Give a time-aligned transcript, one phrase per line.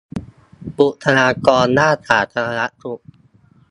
[0.77, 3.01] บุคคลากรด้านสาธารณสุข